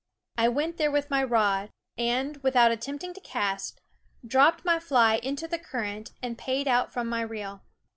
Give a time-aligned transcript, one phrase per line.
[0.35, 3.11] I went there with my rod and, without attempt >,,, j n when You Meef
[3.11, 3.81] mg to cast,
[4.25, 7.61] dropped my fly into the current and paid out from my reel.